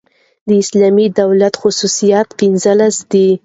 د 0.47 0.49
اسلامي 0.63 1.07
دولت 1.21 1.53
خصوصیات 1.61 2.27
پنځلس 2.39 2.95
دي. 3.11 3.29